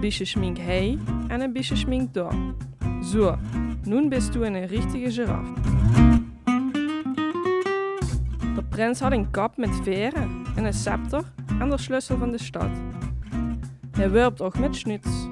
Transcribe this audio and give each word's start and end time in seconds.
Een 0.00 0.06
beetje 0.06 0.24
schmink 0.24 0.58
hij 0.58 0.98
en 1.28 1.40
een 1.40 1.52
beetje 1.52 1.76
schmink 1.76 2.14
daar. 2.14 2.34
Zo, 3.04 3.38
nu 3.84 4.08
bist 4.08 4.32
du 4.32 4.46
een 4.46 4.66
richtige 4.66 5.10
giraf. 5.10 5.52
De 8.54 8.62
prins 8.68 9.00
had 9.00 9.12
een 9.12 9.30
kap 9.30 9.56
met 9.56 9.80
veren 9.82 10.42
en 10.56 10.64
een 10.64 10.72
scepter 10.72 11.32
en 11.58 11.70
de 11.70 11.78
sleutel 11.78 12.18
van 12.18 12.30
de 12.30 12.38
stad. 12.38 12.70
Hij 13.90 14.10
werpt 14.10 14.40
ook 14.40 14.58
met 14.58 14.76
schnuts. 14.76 15.28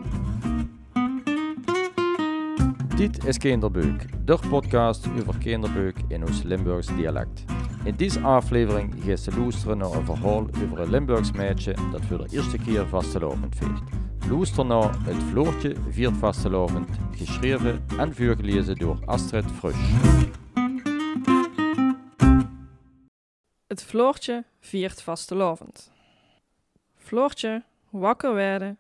Dit 2.97 3.25
is 3.25 3.39
Kinderbeuk, 3.39 4.07
de 4.25 4.39
podcast 4.49 5.09
over 5.21 5.39
kinderbeuk 5.39 5.97
in 6.09 6.27
ons 6.27 6.43
Limburgs 6.43 6.87
dialect. 6.87 7.45
In 7.85 7.95
deze 7.97 8.21
aflevering 8.21 8.95
gaat 9.05 9.21
ze 9.21 9.39
luisteren 9.39 9.79
naar 9.79 9.93
een 9.93 10.05
verhaal 10.05 10.47
over 10.65 10.81
een 10.81 10.91
Limburgs 10.91 11.33
meisje 11.33 11.75
dat 11.93 12.05
voor 12.05 12.19
de 12.19 12.37
eerste 12.37 12.59
keer 12.59 12.87
vastelovend 12.87 13.57
viert. 13.57 14.08
Luister 14.31 14.67
naar 14.67 15.05
Het 15.05 15.23
Floortje 15.23 15.77
viert 15.89 16.17
vastelovend, 16.17 16.89
geschreven 17.13 17.85
en 17.99 18.15
voorgelezen 18.15 18.77
door 18.77 18.99
Astrid 19.05 19.45
Frusch. 19.45 19.93
Het 23.67 23.85
Floortje 23.85 24.45
viert 24.61 25.03
vastelovend. 25.03 25.93
Floortje, 26.97 27.65
wakker 27.91 28.35
werden. 28.35 28.79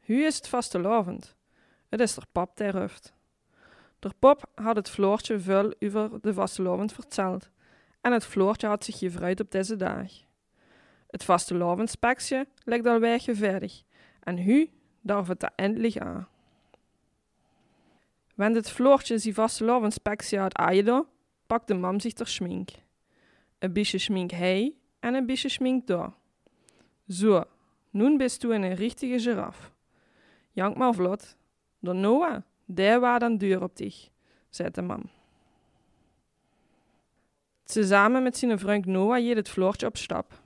Hu 0.00 0.24
is 0.24 0.36
het 0.36 0.48
vastelovend. 0.48 1.34
Het 1.88 2.00
is 2.00 2.16
er 2.16 2.24
pap 2.32 2.56
ter 2.56 2.78
hoofd. 2.78 3.14
De 3.98 4.10
pop 4.18 4.44
had 4.54 4.76
het 4.76 4.90
Floortje 4.90 5.38
veel 5.38 5.74
over 5.80 6.20
de 6.20 6.34
vastelovend 6.34 6.92
verteld. 6.92 7.50
En 8.00 8.12
het 8.12 8.24
Floortje 8.24 8.66
had 8.66 8.84
zich 8.84 8.98
gevreid 8.98 9.40
op 9.40 9.50
deze 9.50 9.76
dag. 9.76 10.10
Het 11.10 11.24
vastelovendspeksje 11.24 12.46
ligt 12.64 12.86
alweer 12.86 13.20
geverdig. 13.20 13.82
En 14.20 14.38
hu 14.38 14.68
darf 15.04 15.28
het 15.28 15.50
endlich 15.56 15.98
aan. 15.98 16.28
Wanneer 18.34 18.56
het 18.56 18.70
Floortje 18.70 19.18
zijn 19.18 19.34
vastelovendspeksje 19.34 20.38
had 20.38 20.56
aangedaan, 20.56 21.06
pakte 21.46 21.74
mam 21.74 22.00
zich 22.00 22.12
ter 22.12 22.26
schmink. 22.26 22.70
Een 23.58 23.72
beetje 23.72 23.98
schmink 23.98 24.30
hij 24.30 24.76
en 25.00 25.14
een 25.14 25.26
beetje 25.26 25.48
schmink 25.48 25.86
daar. 25.86 26.12
Zo, 27.08 27.44
nu 27.90 28.16
bist 28.16 28.40
du 28.40 28.54
een 28.54 28.74
richtige 28.74 29.20
giraf. 29.20 29.72
Jank 30.52 30.76
maar 30.76 30.94
vlot. 30.94 31.36
Door 31.78 31.94
Noah, 31.94 32.42
der 32.64 33.00
waar 33.00 33.18
dan 33.18 33.36
duur 33.36 33.62
op 33.62 33.76
dich, 33.76 34.08
zei 34.50 34.70
de 34.70 34.82
mam. 34.82 35.02
Samen 37.64 38.22
met 38.22 38.36
zijn 38.36 38.58
vriend 38.58 38.86
Noah 38.86 39.18
jeet 39.18 39.36
het 39.36 39.48
Floortje 39.48 39.86
op 39.86 39.96
stap. 39.96 40.42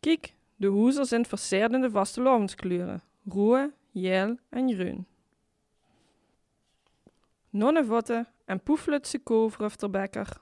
Kijk, 0.00 0.34
de 0.56 0.66
hoezen 0.66 1.06
zijn 1.06 1.26
verseerd 1.26 1.72
in 1.72 1.80
de 1.80 1.90
vaste. 1.90 3.00
Roe, 3.28 3.72
geel 3.92 4.36
en 4.48 4.74
groen. 4.74 5.06
Nonnevotten 7.50 8.28
en 8.44 8.60
poeflutse 8.60 9.18
kover 9.18 9.78
de 9.78 9.88
bekker. 9.88 10.40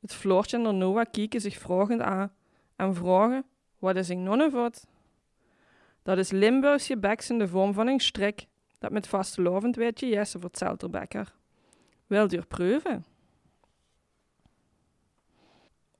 Het 0.00 0.14
Floortje 0.14 0.56
en 0.56 0.62
de 0.62 0.70
Noah 0.70 1.06
kijken 1.10 1.40
zich 1.40 1.58
vragend 1.58 2.00
aan 2.00 2.32
en 2.76 2.94
vragen, 2.94 3.44
wat 3.78 3.96
is 3.96 4.08
een 4.08 4.22
nonnevot? 4.22 4.86
Dat 6.02 6.18
is 6.18 6.30
Limburgse 6.30 6.98
beks 6.98 7.30
in 7.30 7.38
de 7.38 7.48
vorm 7.48 7.72
van 7.72 7.86
een 7.86 8.00
strik, 8.00 8.46
dat 8.78 8.90
met 8.90 9.06
vastelovend 9.06 9.76
weet 9.76 10.00
je 10.00 10.06
Jesse 10.06 10.38
vertelt 10.38 10.80
de 10.80 10.88
bekker. 10.88 11.34
Wilt 12.06 12.32
u 12.32 12.40
proeven? 12.40 13.04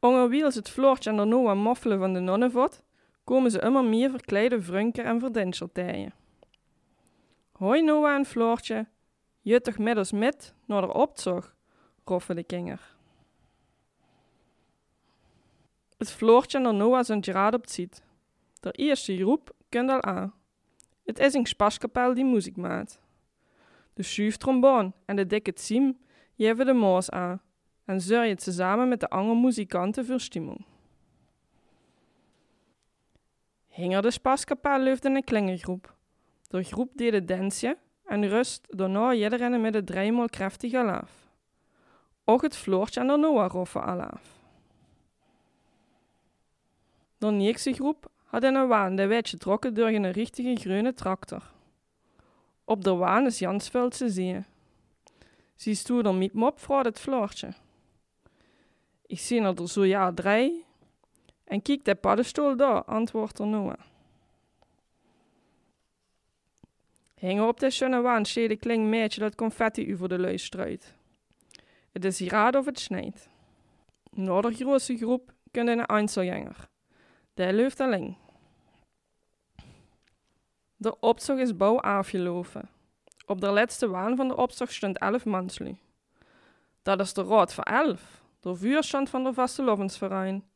Ongewiels 0.00 0.54
het 0.54 0.68
Floortje 0.68 1.10
en 1.10 1.16
de 1.16 1.24
Noah 1.24 1.62
moffelen 1.62 1.98
van 1.98 2.12
de 2.12 2.20
nonnevot, 2.20 2.82
komen 3.24 3.50
ze 3.50 3.60
immer 3.60 3.84
meer 3.84 4.10
verkleide 4.10 4.62
vrunker 4.62 5.04
en 5.04 5.20
verdinschertijen. 5.20 6.14
Hoi 7.52 7.82
Noah 7.82 8.14
en 8.14 8.24
Floortje, 8.24 8.86
je 9.40 9.60
toch 9.60 9.78
met 9.78 10.12
met 10.12 10.54
naar 10.66 10.82
de 10.82 10.92
opzog, 10.92 11.54
roffen 12.04 12.36
de 12.36 12.44
kinger. 12.44 12.96
Het 15.98 16.10
Floortje 16.10 16.62
de 16.62 16.72
Noah 16.72 17.04
zijn 17.04 17.24
geraad 17.24 17.54
op 17.54 17.68
ziet. 17.68 18.02
De 18.60 18.70
eerste 18.70 19.16
groep 19.16 19.52
kent 19.68 19.90
al 19.90 20.02
aan. 20.02 20.34
Het 21.04 21.18
is 21.18 21.34
een 21.34 21.46
spaskapel 21.46 22.14
die 22.14 22.24
muziek 22.24 22.56
maakt. 22.56 23.00
De 23.94 24.02
schuiftrombone 24.02 24.92
en 25.04 25.16
de 25.16 25.26
dikke 25.26 25.52
tziem 25.52 25.98
geven 26.36 26.66
de 26.66 26.72
moos 26.72 27.10
aan 27.10 27.42
en 27.84 28.00
zorgen 28.00 28.38
ze 28.38 28.52
samen 28.52 28.88
met 28.88 29.00
de 29.00 29.08
andere 29.08 29.40
muzikanten 29.40 30.06
voor 30.06 30.20
stimmung. 30.20 30.64
Hinger 33.70 34.02
de 34.02 34.10
spaskapel 34.10 34.78
leeft 34.78 35.04
in 35.04 35.16
een 35.16 35.24
klingergroep. 35.24 35.94
De 36.48 36.62
groep 36.62 36.90
deed 36.94 37.12
het 37.12 37.28
dansje 37.28 37.76
en 38.04 38.28
rust 38.28 38.66
daarna 38.68 39.12
iedereen 39.12 39.60
met 39.60 39.72
de 39.72 39.84
driemaal 39.84 40.28
krachtige 40.28 40.84
laaf. 40.84 41.28
Ook 42.24 42.42
het 42.42 42.56
Floortje 42.56 43.00
en 43.00 43.06
de 43.06 43.16
Noah 43.16 43.50
roffen 43.50 43.84
al 43.84 44.00
af. 44.00 44.38
De 47.18 47.30
nächste 47.30 47.72
groep 47.72 48.10
had 48.24 48.42
een 48.42 48.68
waan 48.68 48.96
de 48.96 49.06
werd 49.06 49.28
getrokken 49.28 49.74
door 49.74 49.88
een 49.88 50.10
richtige 50.10 50.56
groene 50.56 50.94
tractor. 50.94 51.42
Op 52.64 52.84
de 52.84 52.94
waan 52.94 53.26
is 53.26 53.38
Jansveld 53.38 53.96
te 53.96 54.08
zien. 54.08 54.44
Ze 55.54 55.74
stoer 55.74 56.06
er 56.06 56.14
met 56.14 56.32
mop 56.32 56.58
voor 56.58 56.84
het 56.84 57.00
Floortje. 57.00 57.48
Ik 59.06 59.18
zie 59.18 59.40
er 59.42 59.68
zo 59.68 59.84
ja 59.84 60.12
drie. 60.12 60.64
En 61.50 61.62
kijk 61.62 61.84
de 61.84 61.94
paddenstoel 61.94 62.56
daar, 62.56 62.84
antwoordt 62.84 63.38
er 63.38 63.46
Noah. 63.46 63.78
Hingen 67.14 67.48
op 67.48 67.60
de 67.60 67.70
schöne 67.70 68.00
waan 68.00 68.24
steed 68.24 68.50
een 68.50 68.58
klein 68.58 68.88
meisje 68.88 69.20
dat 69.20 69.34
confetti 69.34 69.92
over 69.92 70.08
de 70.08 70.18
luis 70.18 70.44
strooit. 70.44 70.94
Het 71.92 72.04
is 72.04 72.18
hier 72.18 72.30
raad 72.30 72.54
of 72.54 72.64
het 72.64 72.78
snijdt. 72.78 73.28
Na 74.10 74.40
de 74.40 74.54
grootste 74.54 74.96
groep 74.96 75.32
kunnen 75.50 75.78
een 75.78 75.86
einzelganger. 75.86 76.68
Der 77.34 77.54
loopt 77.54 77.80
alleen. 77.80 78.16
De 80.76 81.00
opzog 81.00 81.38
is 81.38 81.56
bouw 81.56 81.80
afgelopen. 81.80 82.70
Op 83.26 83.40
de 83.40 83.50
laatste 83.50 83.88
waan 83.88 84.16
van 84.16 84.28
de 84.28 84.36
opzog 84.36 84.72
stond 84.72 84.98
elf 84.98 85.24
manslu. 85.24 85.76
Dat 86.82 87.00
is 87.00 87.12
de 87.12 87.22
raad 87.22 87.54
voor 87.54 87.64
elf, 87.64 88.22
de 88.40 88.54
vuurstand 88.54 89.08
van 89.08 89.24
de 89.24 89.32
vastelovensverein. 89.32 90.49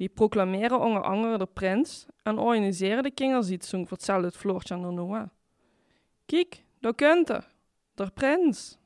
Die 0.00 0.08
proclameren 0.08 0.80
onder 0.80 1.02
andere 1.02 1.38
de 1.38 1.46
prins 1.46 2.06
en 2.22 2.38
organiseren 2.38 3.02
de 3.02 3.10
kingerzietzung 3.10 3.88
voor 3.88 3.98
het 4.22 4.36
Floortje 4.36 4.74
aan 4.74 4.82
de 4.82 4.90
Noah. 4.90 5.28
Kijk, 6.26 6.64
daar 6.78 6.94
kunt 6.94 7.26
de 7.94 8.10
prins. 8.14 8.78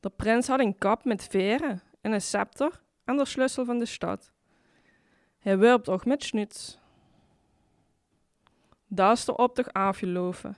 De 0.00 0.10
prins 0.10 0.46
had 0.46 0.60
een 0.60 0.78
kap 0.78 1.04
met 1.04 1.24
veren 1.24 1.82
en 2.00 2.12
een 2.12 2.20
scepter 2.20 2.80
en 3.04 3.16
de 3.16 3.24
sleutel 3.24 3.64
van 3.64 3.78
de 3.78 3.86
stad. 3.86 4.32
Hij 5.38 5.58
werpt 5.58 5.88
ook 5.88 6.04
met 6.04 6.22
schnuts. 6.22 6.78
Daar 8.86 9.12
is 9.12 9.24
de 9.24 9.36
optocht 9.36 9.72
afgelopen. 9.72 10.56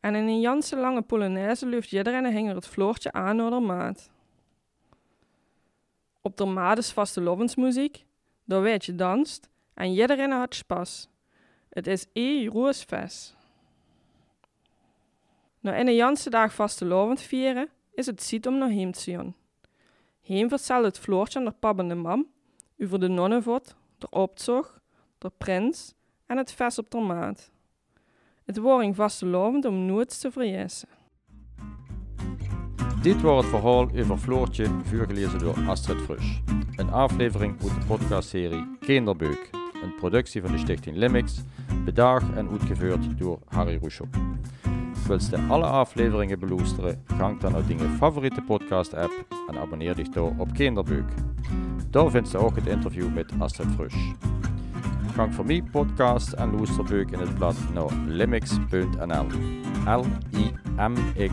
En 0.00 0.14
in 0.14 0.26
een 0.26 0.40
janse 0.40 0.76
lange 0.76 1.02
polonaise 1.02 1.66
luft 1.66 1.92
iedereen 1.92 2.26
hinger 2.26 2.54
het 2.54 2.66
floortje 2.66 3.12
aan 3.12 3.36
naar 3.36 3.50
de 3.50 3.60
maat. 3.60 4.10
Op 6.22 6.36
de 6.36 6.44
maat 6.44 6.78
is 6.78 6.92
vaste 6.92 7.20
daar 8.44 8.62
weet 8.62 8.84
je 8.84 8.94
danst 8.94 9.48
en 9.74 9.90
iedereen 9.90 10.30
had 10.30 10.54
spas. 10.54 11.08
Het 11.68 11.86
is 11.86 12.06
e 12.12 12.46
roosfest. 12.46 13.36
Na 15.60 15.78
een 15.78 15.94
janse 15.94 16.30
dag 16.30 16.54
vaste 16.54 16.84
lovend 16.84 17.20
vieren, 17.20 17.68
is 17.94 18.06
het 18.06 18.22
ziet 18.22 18.46
om 18.46 18.58
naar 18.58 18.68
heem 18.68 18.92
te 18.92 19.10
gaan. 19.10 19.34
Heem 20.20 20.48
vertelt 20.48 20.84
het 20.84 20.98
floortje 20.98 21.38
aan 21.38 21.44
de 21.44 21.54
en 21.76 21.88
de 21.88 21.94
mam 21.94 22.26
over 22.78 23.00
de 23.00 23.08
nonnenvot, 23.08 23.74
de 23.98 24.10
opzog, 24.10 24.80
de 25.18 25.32
prins 25.38 25.94
en 26.26 26.36
het 26.36 26.52
vest 26.52 26.78
op 26.78 26.90
de 26.90 26.98
maat. 26.98 27.50
Het 28.44 28.56
wordt 28.56 28.96
vastelovend 28.96 29.64
om 29.64 29.86
nooit 29.86 30.20
te 30.20 30.30
verjessen. 30.30 30.88
Dit 33.02 33.20
was 33.20 33.44
het 33.44 33.54
verhaal 33.54 33.90
over 34.00 34.16
Floortje, 34.16 34.66
voorgelezen 34.82 35.38
door 35.38 35.56
Astrid 35.66 36.02
Frusch. 36.02 36.38
Een 36.76 36.90
aflevering 36.90 37.62
uit 37.62 37.74
de 37.80 37.86
podcastserie 37.86 38.76
Kinderbeuk, 38.80 39.50
een 39.82 39.94
productie 39.94 40.42
van 40.42 40.52
de 40.52 40.58
Stichting 40.58 40.96
Limix, 40.96 41.40
bedaagd 41.84 42.34
en 42.34 42.48
uitgevoerd 42.50 43.18
door 43.18 43.38
Harry 43.48 43.76
Rousseau. 43.76 44.10
Wilst 45.06 45.30
je 45.30 45.38
alle 45.48 45.64
afleveringen 45.64 46.38
beluisteren, 46.38 47.02
gang 47.16 47.40
dan 47.40 47.52
naar 47.52 47.62
je 47.68 47.88
favoriete 47.96 48.42
podcast-app 48.42 49.26
en 49.48 49.58
abonneer 49.58 49.94
dich 49.94 50.08
door 50.08 50.34
op 50.38 50.52
Kinderbeuk. 50.52 51.12
Daar 51.90 52.10
vindt 52.10 52.30
je 52.30 52.38
ook 52.38 52.56
het 52.56 52.66
interview 52.66 53.14
met 53.14 53.32
Astrid 53.38 53.68
Frusch. 53.74 54.12
Gang 55.14 55.34
voor 55.34 55.46
mij 55.46 55.62
podcast 55.70 56.32
en 56.32 56.56
luisterbeuk 56.56 57.10
in 57.10 57.18
het 57.18 57.34
blad 57.34 57.56
naar 57.74 57.92
limix.nl. 58.06 59.26
L-I-M-X.nl. 59.86 61.30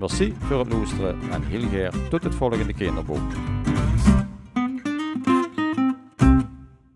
Merci 0.00 0.34
voor 0.38 0.58
het 0.58 0.72
luisteren 0.72 1.18
en 1.30 1.42
heel 1.42 1.68
graag 1.68 1.94
tot 2.08 2.22
het 2.22 2.34
volgende 2.34 2.72
kinderboek. 2.72 3.59